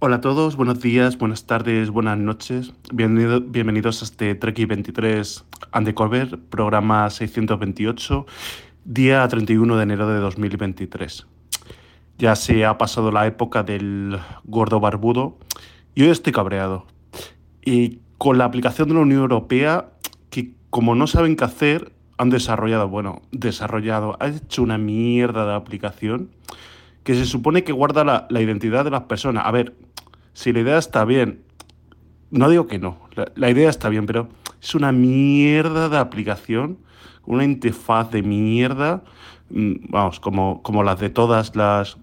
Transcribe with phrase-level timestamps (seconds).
[0.00, 2.72] Hola a todos, buenos días, buenas tardes, buenas noches.
[2.92, 8.24] Bienvenido, bienvenidos a este Trek 23 Undercover, programa 628,
[8.84, 11.26] día 31 de enero de 2023.
[12.16, 15.36] Ya se ha pasado la época del gordo barbudo
[15.96, 16.86] y hoy estoy cabreado.
[17.64, 19.90] Y con la aplicación de la Unión Europea,
[20.30, 25.54] que como no saben qué hacer, han desarrollado, bueno, desarrollado, ha hecho una mierda de
[25.54, 26.30] aplicación
[27.02, 29.46] que se supone que guarda la identidad de las personas.
[29.46, 29.74] A ver,
[30.38, 31.42] si la idea está bien,
[32.30, 34.28] no digo que no, la, idea está bien, pero
[34.62, 36.78] es una mierda de aplicación,
[37.26, 39.02] una interfaz de mierda,
[39.50, 41.98] mm, vamos, como, como las de todas las,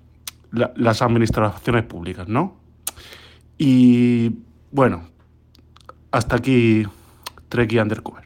[0.52, 2.58] las administraciones públicas, ¿no?
[3.58, 4.34] Y
[4.70, 5.08] bueno,
[6.12, 6.86] hasta aquí
[7.48, 8.26] Trek Undercover.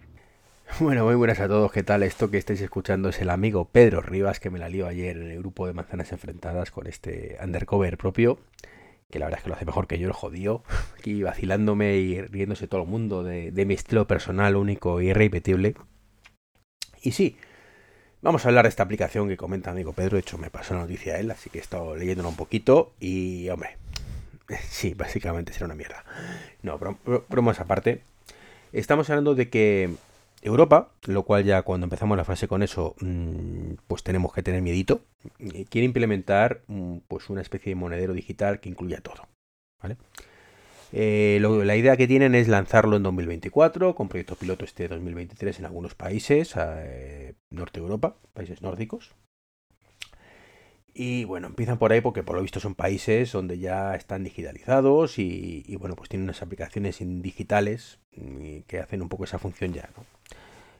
[0.79, 1.71] Bueno, muy buenas a todos.
[1.71, 2.01] ¿Qué tal?
[2.01, 5.29] Esto que estáis escuchando es el amigo Pedro Rivas, que me la lió ayer en
[5.29, 8.39] el grupo de manzanas enfrentadas con este undercover propio
[9.09, 10.63] que la verdad es que lo hace mejor que yo, el jodido,
[10.97, 15.75] aquí vacilándome y riéndose todo el mundo de, mi estilo personal único y irrepetible.
[17.01, 17.37] Y sí,
[18.21, 20.81] vamos a hablar de esta aplicación que comenta amigo Pedro, de hecho me pasó la
[20.81, 23.77] noticia a él, así que he estado leyéndola un poquito y, hombre,
[24.69, 26.03] sí, básicamente será una mierda.
[26.61, 26.77] No,
[27.29, 28.01] bromas aparte,
[28.73, 29.91] estamos hablando de que
[30.41, 34.61] Europa, lo cual ya cuando empezamos la frase con eso, mm, pues tenemos que tener
[34.61, 35.01] miedito,
[35.39, 39.27] eh, quiere implementar mm, pues una especie de monedero digital que incluya todo.
[39.81, 39.97] ¿vale?
[40.91, 45.65] Eh, la idea que tienen es lanzarlo en 2024 con proyecto piloto este 2023 en
[45.65, 49.11] algunos países, eh, Norte Europa, países nórdicos.
[50.93, 55.19] Y bueno, empiezan por ahí porque por lo visto son países donde ya están digitalizados
[55.19, 59.73] y, y bueno, pues tienen unas aplicaciones digitales mm, que hacen un poco esa función
[59.73, 60.03] ya, ¿no?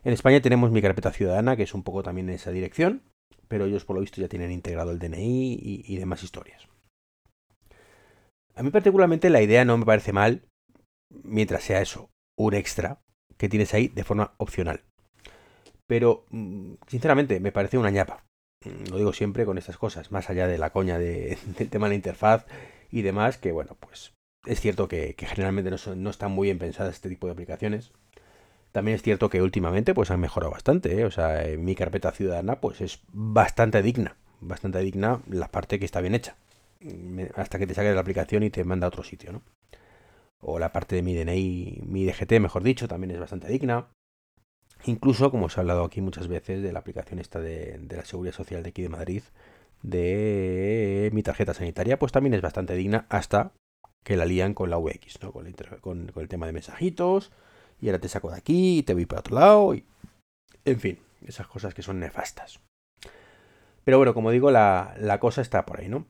[0.04, 3.04] En España tenemos mi carpeta ciudadana, que es un poco también en esa dirección,
[3.48, 6.68] pero ellos por lo visto ya tienen integrado el DNI y, demás historias.
[8.56, 10.44] A mí particularmente la idea no me parece mal,
[11.24, 13.02] mientras sea eso, un extra
[13.38, 14.84] que tienes ahí de forma opcional.
[15.88, 18.26] Pero, mm, sinceramente, me parece una ñapa.
[18.90, 21.96] Lo digo siempre con estas cosas, más allá de la coña del tema de la
[21.96, 22.46] interfaz
[22.92, 24.14] y demás, que bueno, pues
[24.46, 27.92] es cierto que, generalmente no, no, están muy bien pensadas este tipo de aplicaciones.
[28.72, 31.06] También es cierto que últimamente pues han mejorado bastante, ¿eh?
[31.06, 36.02] o sea, mi carpeta ciudadana pues es bastante digna, bastante digna la parte que está
[36.02, 36.36] bien hecha,
[37.36, 39.42] hasta que te saques de la aplicación y te manda a otro sitio, ¿no?
[40.42, 43.88] O la parte de mi DNI, mi DGT, mejor dicho, también es bastante digna.
[44.86, 48.34] Incluso, como os he hablado aquí muchas veces, de la aplicación esta de, la Seguridad
[48.34, 49.24] Social de aquí de Madrid,
[49.82, 53.52] de mi tarjeta sanitaria, pues también es bastante digna hasta
[54.04, 55.34] que la lían con la UX, ¿no?
[55.34, 55.46] con
[56.16, 57.34] el tema de mensajitos,
[57.82, 59.74] y ahora te saco de aquí y te voy para otro lado.
[59.74, 59.86] Y...
[60.66, 62.60] En fin, esas cosas que son nefastas.
[63.84, 66.06] Pero bueno, como digo, la, la cosa está por ahí, ¿no?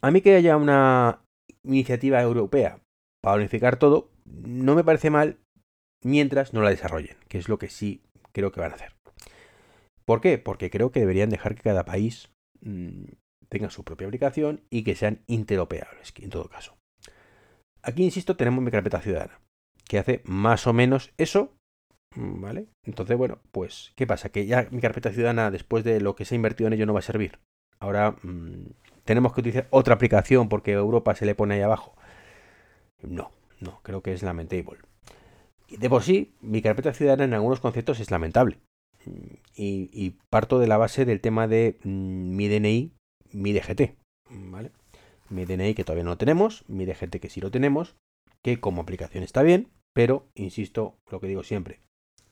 [0.00, 1.20] A mí que haya una
[1.62, 2.80] iniciativa europea
[3.22, 5.38] para unificar todo, no me parece mal
[6.02, 8.92] mientras no la desarrollen, que es lo que sí creo que van a hacer.
[10.04, 10.38] ¿Por qué?
[10.38, 12.30] Porque creo que deberían dejar que cada país
[12.60, 13.04] mm,
[13.48, 16.76] tenga su propia aplicación y que sean interoperables, en todo caso.
[17.82, 19.38] Aquí, insisto, tenemos mi carpeta ciudadana
[19.86, 21.52] que hace más o menos eso.
[22.16, 22.68] ¿Vale?
[22.84, 24.28] Entonces, bueno, pues, ¿qué pasa?
[24.28, 26.94] Que ya mi carpeta ciudadana, después de lo que se ha invertido en ello, no
[26.94, 27.40] va a servir.
[27.80, 28.66] Ahora mm,
[29.04, 31.96] tenemos que utilizar otra aplicación porque Europa se le pone ahí abajo.
[33.02, 34.78] No, no, creo que es lamentable.
[35.68, 38.58] De por sí, mi carpeta ciudadana en algunos conceptos es lamentable.
[39.54, 42.92] Y, y parto de la base del tema de mm, mi DNI,
[43.32, 43.96] mi DGT.
[44.30, 44.70] ¿Vale?
[45.28, 47.96] Mi DNI que todavía no lo tenemos, mi DGT que sí lo tenemos,
[48.44, 51.80] que como aplicación está bien, pero, insisto, lo que digo siempre,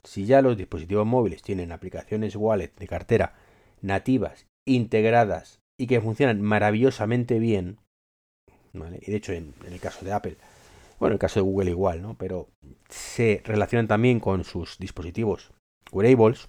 [0.04, 3.34] si ya los dispositivos móviles tienen aplicaciones wallet de cartera
[3.80, 7.78] nativas, integradas y que funcionan maravillosamente bien,
[8.74, 10.36] y de hecho en, el caso de Apple,
[10.98, 12.14] bueno, en el caso de Google igual, ¿no?
[12.18, 12.48] Pero
[12.88, 15.52] se relacionan también con sus dispositivos
[15.90, 16.46] wearables,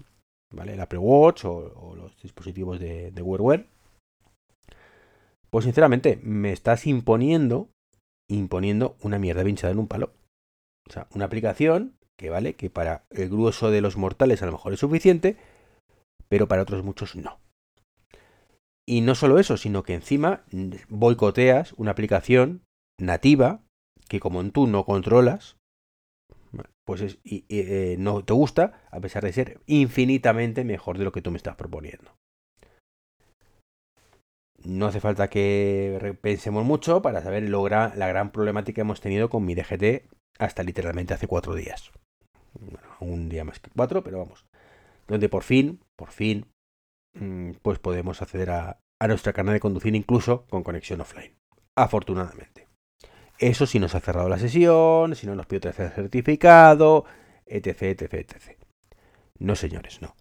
[0.52, 0.74] ¿vale?
[0.74, 3.66] El Apple Watch o, los dispositivos de, de Wear Wear.
[5.50, 7.68] Pues sinceramente, me estás imponiendo
[8.28, 10.12] imponiendo una mierda pinchada en un palo.
[10.88, 14.52] O sea, una aplicación que vale, que para el grueso de los mortales a lo
[14.52, 15.36] mejor es suficiente,
[16.28, 17.40] pero para otros muchos no.
[18.86, 20.44] Y no solo eso, sino que encima
[20.88, 22.62] boicoteas una aplicación
[23.00, 23.62] nativa
[24.08, 25.56] que como tú no controlas,
[26.84, 31.12] pues es, y, eh, no te gusta, a pesar de ser infinitamente mejor de lo
[31.12, 32.14] que tú me estás proponiendo.
[34.64, 39.44] No hace falta que pensemos mucho para saber la gran problemática que hemos tenido con
[39.44, 40.08] mi DGT
[40.38, 41.92] hasta literalmente hace cuatro días.
[42.58, 44.46] Bueno, un día más que cuatro, pero vamos.
[45.06, 46.46] Donde por fin, por fin,
[47.14, 51.36] mm, pues podemos acceder a, a nuestra canal de conducir incluso con conexión offline.
[51.76, 52.66] Afortunadamente.
[53.38, 57.04] Eso si nos ha cerrado la sesión, si no nos pide tercer certificado,
[57.44, 58.58] etc, etc, etc.
[59.38, 60.14] No, señores, no.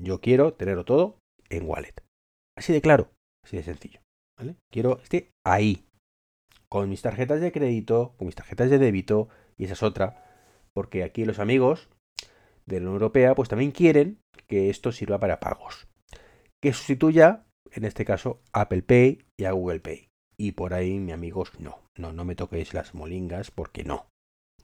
[0.00, 1.18] Yo quiero tenerlo todo
[1.50, 1.94] en wallet.
[2.56, 3.10] Así de claro,
[3.44, 4.00] así de sencillo.
[4.38, 4.56] ¿vale?
[4.72, 5.86] Quiero esté ahí.
[6.68, 9.28] Con mis tarjetas de crédito, con mis tarjetas de débito,
[9.58, 10.24] y esa es otra.
[10.74, 11.90] Porque aquí los amigos
[12.66, 15.86] de la Unión Europea, pues también quieren que esto sirva para pagos.
[16.62, 20.08] Que sustituya, en este caso, Apple Pay y a Google Pay.
[20.38, 21.80] Y por ahí, mi amigos, no.
[21.96, 24.06] No, no me toquéis las molingas porque no.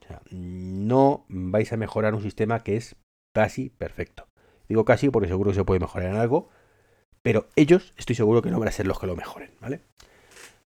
[0.01, 2.95] O sea, no vais a mejorar un sistema que es
[3.35, 4.27] casi perfecto.
[4.67, 6.49] Digo casi porque seguro que se puede mejorar en algo,
[7.21, 9.81] pero ellos estoy seguro que no van a ser los que lo mejoren, ¿vale?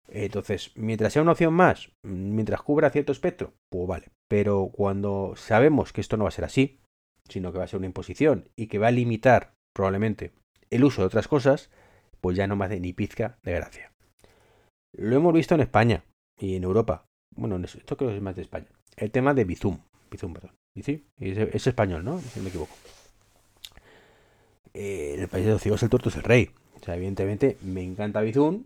[0.07, 4.09] Entonces, mientras sea una opción más, mientras cubra cierto espectro, pues vale.
[4.27, 6.79] Pero cuando sabemos que esto no va a ser así,
[7.29, 10.33] sino que va a ser una imposición y que va a limitar probablemente
[10.69, 11.69] el uso de otras cosas,
[12.19, 13.91] pues ya no me hace ni pizca de gracia.
[14.93, 16.03] Lo hemos visto en España
[16.37, 17.05] y en Europa.
[17.35, 18.67] Bueno, esto creo que es más de España.
[18.97, 19.79] El tema de Bizum.
[20.09, 20.51] Bizum, perdón.
[20.81, 21.05] ¿Sí?
[21.19, 22.19] Es, español, ¿no?
[22.19, 22.75] Si no me equivoco.
[24.73, 26.51] Eh, el país de los ciegos el tuerto es el rey.
[26.79, 28.65] O sea, evidentemente me encanta Bizum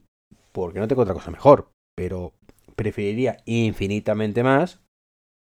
[0.52, 1.70] porque no tengo otra cosa mejor.
[1.96, 2.34] Pero
[2.76, 4.82] preferiría infinitamente más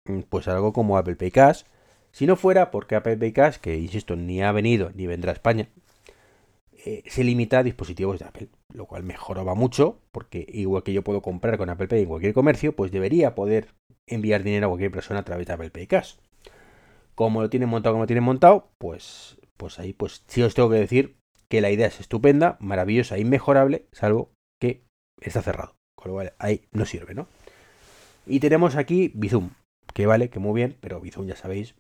[0.06, 1.64] mm, pues algo como Apple Pay Cash.
[2.12, 5.34] Si no fuera porque Apple Pay Cash, que insisto, ni ha venido ni vendrá a
[5.34, 5.70] España,
[6.86, 11.04] eh, se limita a dispositivos de Apple, lo cual mejoraba mucho, porque igual que yo
[11.04, 13.68] puedo comprar con Apple Pay en cualquier comercio, pues debería poder
[14.08, 16.16] enviar dinero a cualquier persona a través de Apple Pay Cash.
[17.16, 20.70] Como lo tienen montado como lo tienen montado, pues, pues ahí pues sí os tengo
[20.70, 21.18] que decir
[21.50, 24.84] que la idea es estupenda, maravillosa, inmejorable, salvo que
[25.20, 25.76] está cerrado.
[25.96, 27.28] Con lo cual ahí no sirve, ¿no?
[28.26, 29.52] Y tenemos aquí Bizum,
[29.94, 31.76] que vale, que muy bien, pero Bizum ya sabéis,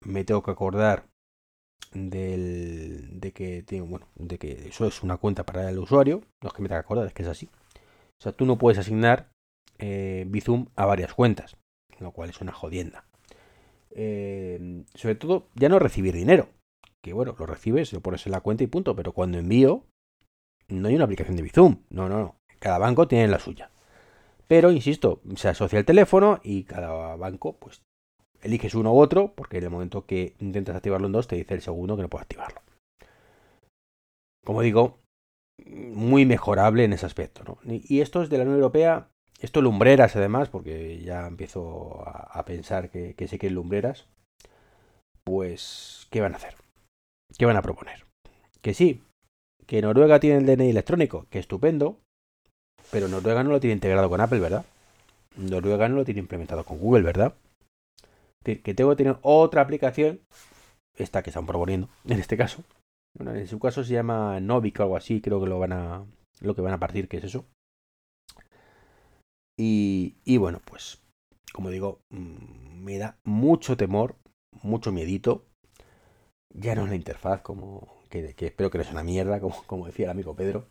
[0.00, 1.06] me tengo que acordar
[1.92, 6.48] del, de que tiene, bueno, de que eso es una cuenta para el usuario, no
[6.48, 7.48] es que me tenga que acordar, es que es así.
[8.18, 9.30] O sea, tú no puedes asignar
[9.78, 11.56] eh, Bizum a varias cuentas,
[12.00, 13.04] lo cual es una jodienda.
[13.90, 16.48] Eh, sobre todo, ya no recibir dinero,
[17.04, 19.84] que bueno, lo recibes, lo pones en la cuenta y punto, pero cuando envío,
[20.68, 23.70] no hay una aplicación de Bizum, no, no, no, cada banco tiene la suya.
[24.48, 27.82] Pero, insisto, se asocia el teléfono y cada banco pues
[28.40, 31.52] eliges uno u otro, porque en el momento que intentas activarlo en dos, te dice
[31.52, 32.62] el segundo que no puede activarlo.
[34.42, 34.98] Como digo,
[35.66, 37.44] muy mejorable en ese aspecto.
[37.44, 37.58] ¿no?
[37.64, 39.10] Y esto es de la Unión Europea,
[39.40, 44.08] esto lumbreras además, porque ya empiezo a, pensar que, que sé que es lumbreras,
[45.22, 46.63] pues, ¿qué van a hacer?
[47.38, 48.04] ¿Qué van a proponer?
[48.62, 49.02] Que sí,
[49.66, 51.98] que Noruega tiene el DNI electrónico, que estupendo,
[52.90, 54.64] pero Noruega no lo tiene integrado con Apple, ¿verdad?
[55.36, 57.34] Noruega no lo tiene implementado con Google, ¿verdad?
[58.44, 60.20] que tengo que tener otra aplicación,
[60.98, 62.62] esta que están proponiendo, en este caso.
[63.16, 66.04] Bueno, en su caso se llama Novik o algo así, creo que lo van a,
[66.40, 67.46] lo que van a partir, que es eso.
[69.56, 71.00] Y, y bueno, pues,
[71.52, 74.16] como digo, mm, me da mucho temor,
[74.62, 75.46] mucho miedito.
[76.54, 79.86] Ya no es la interfaz, como que, espero que no sea una mierda, como, como
[79.86, 80.66] decía el amigo Pedro.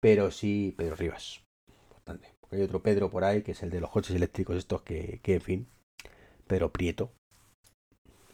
[0.00, 1.42] Pero sí, Pedro Rivas.
[1.88, 2.34] Importante.
[2.40, 5.20] Porque hay otro Pedro por ahí, que es el de los coches eléctricos estos, que,
[5.22, 5.68] que en fin,
[6.46, 7.12] Pedro Prieto,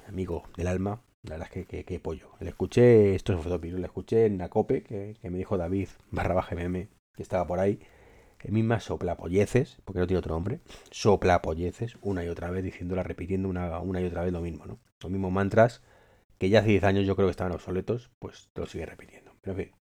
[0.09, 2.31] amigo del alma, la verdad es que, que, pollo.
[2.41, 6.35] Le escuché, esto es fotopiro, le escuché en Nacope, que, que me dijo David barra
[6.35, 7.81] baja que estaba por ahí,
[8.41, 10.61] el misma soplapolleces, porque no tiene otro nombre,
[10.91, 14.79] soplapolleces, una y otra vez, diciéndola, repitiendo una, una y otra vez lo mismo, ¿no?
[15.03, 15.83] Los mismos mantras
[16.39, 19.33] que ya hace 10 años yo creo que estaban obsoletos, pues te lo sigue repitiendo.
[19.41, 19.77] Pero en fin.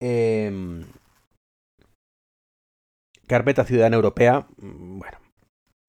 [0.00, 0.84] Em,
[3.26, 5.18] carpeta Ciudadana Europea, mm, bueno,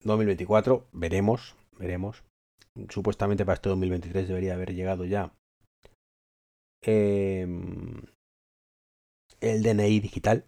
[0.02, 2.24] 2024, veremos, veremos.
[2.90, 5.32] Supuestamente para este 2023 debería haber llegado ya
[6.82, 8.02] em,
[9.40, 10.44] el DNI digital.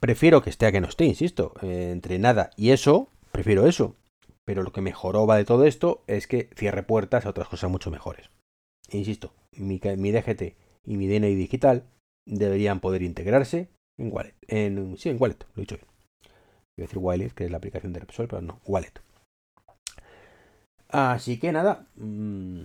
[0.00, 1.52] Prefiero que esté a que no esté, insisto.
[1.60, 3.96] entre nada y eso, prefiero eso.
[4.44, 7.70] Pero lo que mejoró va de todo esto es que cierre puertas a otras cosas
[7.70, 8.30] mucho mejores.
[8.90, 11.84] insisto, mi, DGT y mi DNI digital
[12.26, 13.68] deberían poder integrarse
[13.98, 14.34] en Wallet.
[14.48, 15.88] En, sí, en Wallet, lo he dicho bien.
[16.78, 18.94] A decir Wallet, que es la aplicación de Repsol, pero no, Wallet.
[20.88, 22.64] Así que nada, mm,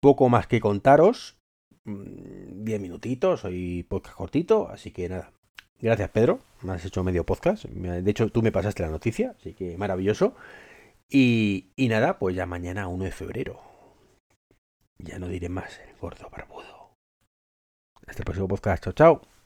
[0.00, 1.36] poco más que contaros.
[1.84, 5.32] 10 mm, minutitos, hoy podcast cortito, así que nada.
[5.80, 7.64] Gracias Pedro, me has hecho medio podcast.
[7.64, 10.34] De hecho, tú me pasaste la noticia, así que maravilloso.
[11.10, 13.60] Y, nada, pues ya mañana 1 de febrero.
[14.98, 16.94] Ya no diré más el gordo barbudo.
[18.06, 18.84] Hasta el próximo podcast.
[18.84, 19.39] Chao, chao.